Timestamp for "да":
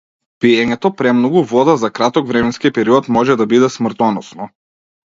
3.45-3.51